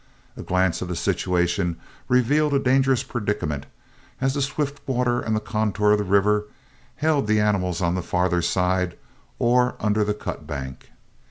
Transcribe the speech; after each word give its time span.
A 0.35 0.41
glance 0.41 0.81
at 0.81 0.87
the 0.87 0.95
situation 0.95 1.77
revealed 2.07 2.55
a 2.55 2.59
dangerous 2.59 3.03
predicament, 3.03 3.67
as 4.19 4.33
the 4.33 4.41
swift 4.41 4.81
water 4.87 5.19
and 5.19 5.35
the 5.35 5.39
contour 5.39 5.91
of 5.91 5.99
the 5.99 6.03
river 6.03 6.45
held 6.95 7.27
the 7.27 7.39
animals 7.39 7.83
on 7.83 7.93
the 7.93 8.01
farther 8.01 8.41
side 8.41 8.97
or 9.37 9.75
under 9.79 10.03
the 10.03 10.15
cut 10.15 10.47
bank. 10.47 10.89